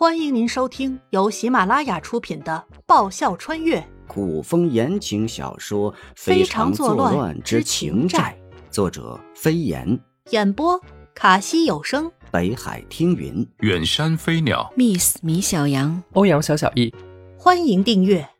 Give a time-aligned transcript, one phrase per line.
[0.00, 3.86] 欢迎您收听由喜马拉雅出品的《爆笑穿越。
[4.08, 8.34] 古风言情小说《非常作乱之情债》，
[8.72, 10.00] 作者飞檐，
[10.30, 10.80] 演播
[11.14, 16.94] 卡西有声，北海听云，远山飞鸟，Miss 米小羊，欧阳小小易，
[17.36, 18.30] 欢迎订阅。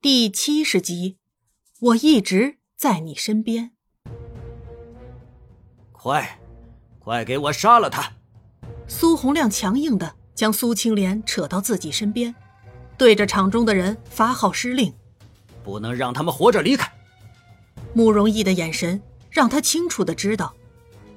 [0.00, 1.18] 第七十集。
[1.78, 3.70] 我一直在你身边，
[5.92, 6.40] 快，
[6.98, 8.17] 快给我杀了他！
[8.88, 12.34] 苏洪亮强硬的将苏青莲扯到自己身边，
[12.96, 14.92] 对着场中的人发号施令
[15.62, 16.90] ：“不能让他们活着离开。”
[17.92, 20.54] 慕容易的眼神让他清楚的知道，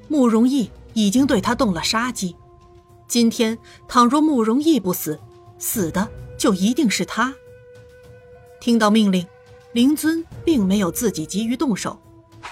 [0.10, 2.36] 慕容易已经对他动了杀机。
[3.08, 3.58] 今天
[3.88, 5.20] 倘若慕容易不死，
[5.58, 7.34] 死的就一定是他。
[8.60, 9.26] 听到命令，
[9.74, 12.00] 灵尊并没有自己急于动手，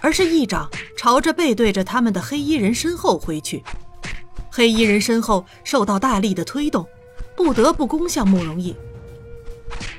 [0.01, 3.63] 而是一掌朝着背对着他们的黑衣人身后挥去。
[4.59, 6.85] 黑衣人身后受到大力的推动，
[7.33, 8.75] 不得不攻向慕容逸。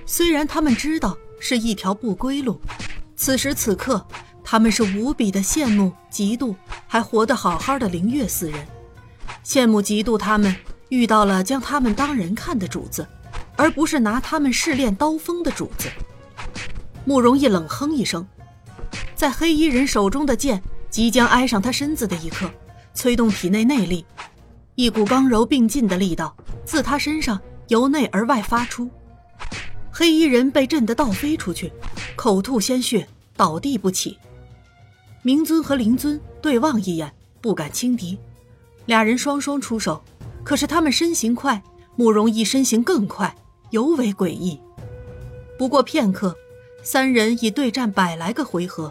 [0.04, 2.60] 虽然他们知道是一条不归路，
[3.16, 4.06] 此时此刻
[4.44, 6.54] 他们是无比的羡慕、嫉妒
[6.86, 8.68] 还活得好好的灵月四人，
[9.42, 10.54] 羡慕、嫉妒他们
[10.90, 13.08] 遇到了将他们当人看的主子，
[13.56, 15.88] 而不是拿他们试炼刀锋的主子。
[17.06, 18.28] 慕容逸冷哼一声，
[19.14, 22.50] 在黑衣人手中的剑即将挨上他身子的一刻，
[22.92, 24.04] 催动体内内力。
[24.74, 28.88] 一股刚柔并进的力道自他身上由内而外发出，
[29.90, 31.70] 黑衣人被震得倒飞出去，
[32.16, 34.16] 口吐鲜血，倒地不起。
[35.22, 38.18] 明尊和灵尊对望一眼，不敢轻敌，
[38.86, 40.02] 俩人双双出手，
[40.42, 41.62] 可是他们身形快，
[41.96, 43.34] 慕容逸身形更快，
[43.70, 44.58] 尤为诡异。
[45.58, 46.34] 不过片刻，
[46.82, 48.90] 三人已对战百来个回合。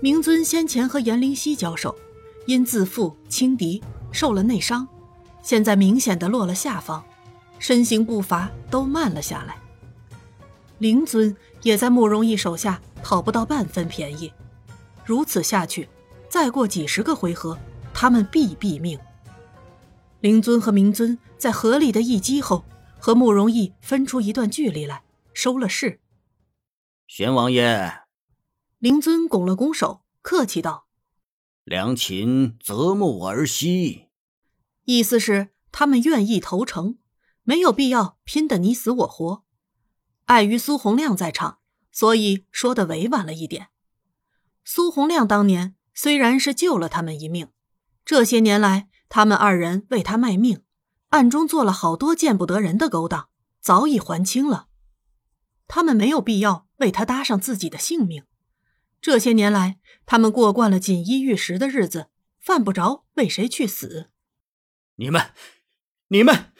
[0.00, 1.96] 明尊先前和颜灵犀交手，
[2.46, 3.82] 因自负轻敌。
[4.12, 4.86] 受了内伤，
[5.42, 7.02] 现在明显的落了下风，
[7.58, 9.56] 身形步伐都慢了下来。
[10.78, 14.32] 灵尊也在慕容逸手下讨不到半分便宜，
[15.04, 15.88] 如此下去，
[16.28, 17.58] 再过几十个回合，
[17.92, 18.98] 他们必毙命。
[20.20, 22.64] 灵尊和明尊在合力的一击后，
[22.98, 25.02] 和慕容逸分出一段距离来，
[25.32, 26.00] 收了势。
[27.06, 28.02] 玄王爷，
[28.78, 30.86] 灵尊拱了拱手，客气道。
[31.64, 34.06] 良禽择木而栖，
[34.92, 36.98] 意思是他们愿意投诚，
[37.44, 39.44] 没有必要拼得你死我活。
[40.24, 41.58] 碍于苏洪亮在场，
[41.92, 43.68] 所以说的委婉了一点。
[44.64, 47.48] 苏洪亮当年虽然是救了他们一命，
[48.04, 50.62] 这些年来他们二人为他卖命，
[51.10, 53.28] 暗中做了好多见不得人的勾当，
[53.60, 54.66] 早已还清了。
[55.68, 58.24] 他们没有必要为他搭上自己的性命。
[59.00, 62.08] 这些年来，他们过惯了锦衣玉食的日子，
[62.40, 64.09] 犯不着为谁去死。
[65.00, 65.30] 你们，
[66.08, 66.52] 你们！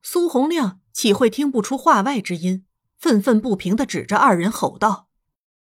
[0.00, 2.64] 苏洪亮岂会听不出话外之音？
[2.96, 5.08] 愤愤不平的指着二人吼道：“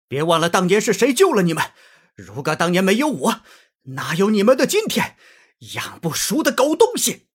[0.08, 1.62] 别忘了当年是谁救了你们！
[2.16, 3.42] 如果当年没有我，
[3.82, 5.18] 哪有你们的今天？
[5.74, 7.26] 养不熟的狗东西！”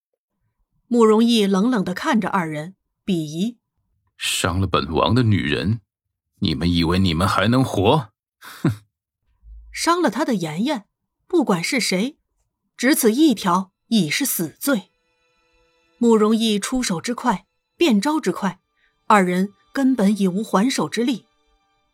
[0.89, 2.75] 慕容易冷冷的看着二人，
[3.05, 3.59] 鄙夷
[4.17, 5.81] ：“伤了本王的女人，
[6.39, 8.71] 你们以为你们还能活？”哼，
[9.71, 10.87] 伤了他的妍妍，
[11.27, 12.17] 不管是谁，
[12.75, 14.89] 只此一条已是死罪。
[15.97, 17.45] 慕容易出手之快，
[17.77, 18.59] 变招之快，
[19.07, 21.25] 二人根本已无还手之力。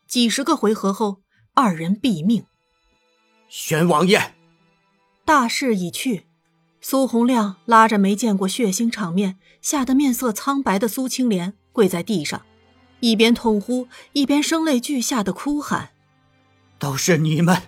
[0.06, 1.22] 几十个回合后，
[1.54, 2.44] 二人毙命。
[3.48, 4.34] 玄王爷，
[5.24, 6.26] 大势已去。
[6.80, 12.44] 苏洪亮拉着没见过血腥场面、吓得面色苍白的苏青莲跪在地上，
[12.98, 15.90] 一边痛呼，一边声泪俱下的哭喊。
[16.80, 17.62] 都是你们，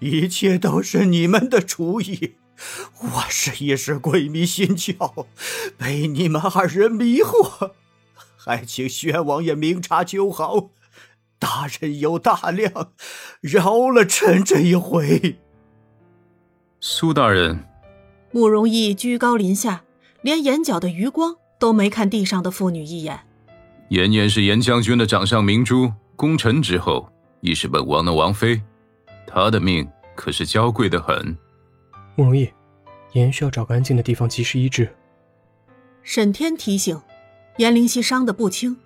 [0.00, 2.34] 一切都是你们的主意。
[3.00, 5.26] 我是一时鬼迷心窍，
[5.76, 7.72] 被你们二人迷惑，
[8.36, 10.70] 还请宣王爷明察秋毫，
[11.38, 12.92] 大人有大量，
[13.40, 15.38] 饶了臣这一回。
[16.80, 17.64] 苏大人，
[18.30, 19.84] 慕容易居高临下，
[20.22, 23.20] 连眼角的余光都没看地上的妇女一眼。
[23.88, 27.08] 妍妍是严将军的掌上明珠，功臣之后。
[27.44, 28.62] 亦是本王的王妃，
[29.26, 31.36] 她的命可是娇贵的很。
[32.14, 32.50] 慕容易，
[33.12, 34.94] 颜需要找个安静的地方及时医治。
[36.02, 37.00] 沈天提醒，
[37.56, 38.76] 颜灵犀伤得不轻，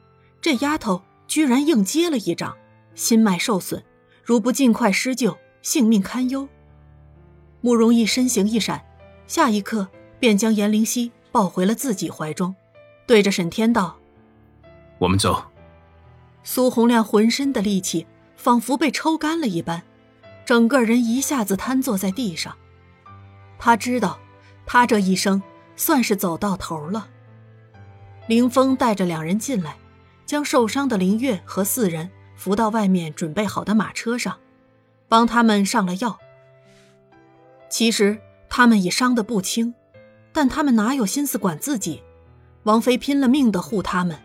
[0.40, 2.56] 这丫头居然硬接了一掌，
[2.94, 3.82] 心脉受损，
[4.22, 6.48] 如不尽快施救，性命堪忧。
[7.60, 8.84] 慕容易身形一闪，
[9.26, 9.88] 下一刻
[10.18, 12.54] 便将颜灵犀抱回了自己怀中，
[13.06, 13.98] 对着沈天道
[14.98, 15.42] ：“我们走。”
[16.44, 18.06] 苏洪亮浑身的力气。
[18.38, 19.82] 仿佛被抽干了一般，
[20.44, 22.54] 整个人一下子瘫坐在地上。
[23.58, 24.18] 他知道，
[24.64, 25.42] 他这一生
[25.76, 27.08] 算是走到头了。
[28.26, 29.76] 林峰带着两人进来，
[30.24, 34.38] 将受伤的林月和四人扶到外面准备好的马车上，
[35.08, 36.18] 帮他们上了药。
[37.68, 38.18] 其实
[38.48, 39.74] 他们已伤得不轻，
[40.32, 42.02] 但他们哪有心思管自己？
[42.64, 44.18] 王妃拼了命的护他们。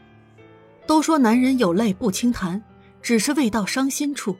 [0.87, 2.63] 都说男人有泪不轻弹，
[3.01, 4.37] 只是未到伤心处。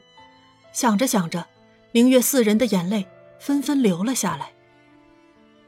[0.72, 1.46] 想着想着，
[1.92, 3.06] 凌月四人的眼泪
[3.38, 4.52] 纷纷流了下来。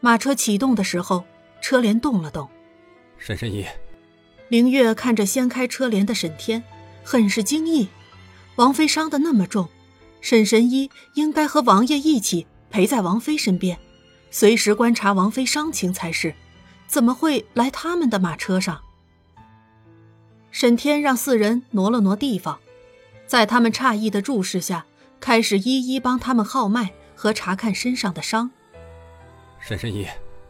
[0.04, 1.24] 马车启动的时候，
[1.62, 2.46] 车帘动了动。
[3.16, 3.64] 沈神医，
[4.48, 6.62] 凌月看着掀开车帘的沈天，
[7.02, 7.88] 很是惊异。
[8.56, 9.66] 王妃伤得那么重，
[10.20, 13.78] 沈神医应该和王爷一起陪在王妃身边，
[14.30, 16.34] 随时观察王妃伤情才是，
[16.86, 18.82] 怎么会来他们的马车上？
[20.50, 22.58] 沈天让四人挪了挪地方，
[23.26, 24.84] 在他们诧异的注视下，
[25.18, 28.50] 开始一一帮他们号脉和查看身上的伤。
[29.66, 30.06] 沈神医，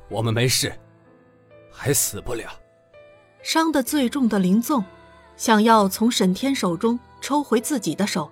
[0.08, 0.76] 我们没事，
[1.70, 2.50] 还死不了。
[3.44, 4.84] 伤得最重的林纵，
[5.36, 8.28] 想要从沈天手中抽回自己的手。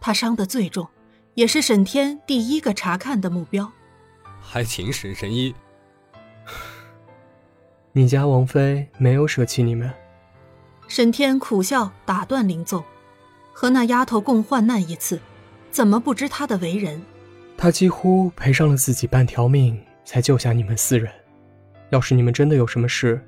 [0.00, 0.88] 他伤得最重，
[1.34, 3.70] 也是沈天第一个查看的目标。
[4.40, 5.54] 还请沈神医。
[7.92, 9.92] 你家王妃没有舍弃你们。
[10.88, 12.82] 沈天苦笑，打断林纵
[13.52, 15.20] ：“和那丫头共患难一次，
[15.70, 17.02] 怎么不知她的为人？
[17.58, 21.12] 她几乎赔上了自己半条命，才救下你们四人。
[21.90, 23.22] 要是你们真的有什么事，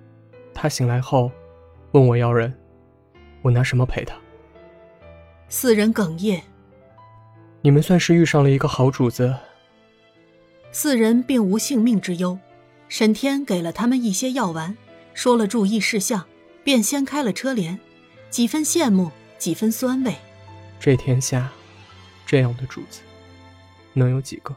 [0.54, 1.30] 他醒来后
[1.90, 2.50] 问我要人，
[3.42, 4.16] 我拿什么赔他？”
[5.50, 6.42] 四人哽咽
[7.60, 9.36] ：“你们算是遇上了一个好主子。”
[10.72, 12.38] 四人并无性命之忧，
[12.88, 14.74] 沈天给了他们一些药丸，
[15.12, 16.24] 说了注意事项。
[16.64, 17.78] 便掀开了车帘，
[18.28, 20.14] 几分羡慕，几分酸味。
[20.78, 21.50] 这天下，
[22.26, 23.00] 这样的主子，
[23.94, 24.54] 能有几个？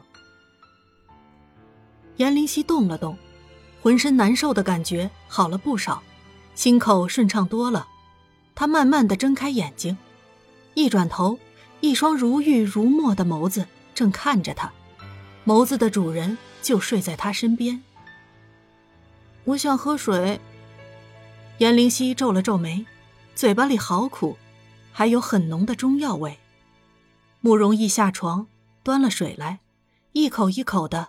[2.16, 3.16] 颜灵犀动了动，
[3.80, 6.02] 浑身难受的感觉好了不少，
[6.54, 7.88] 心口顺畅多了。
[8.54, 9.96] 他慢慢的睁开眼睛，
[10.74, 11.38] 一转头，
[11.80, 14.70] 一双如玉如墨的眸子正看着他，
[15.46, 17.82] 眸子的主人就睡在他身边。
[19.44, 20.40] 我想喝水。
[21.58, 22.84] 颜灵犀皱了皱眉，
[23.34, 24.36] 嘴巴里好苦，
[24.92, 26.38] 还有很浓的中药味。
[27.40, 28.46] 慕容易下床，
[28.82, 29.60] 端了水来，
[30.12, 31.08] 一口一口的